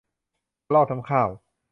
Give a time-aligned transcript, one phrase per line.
[0.67, 1.29] กระรอกน้ำข้าว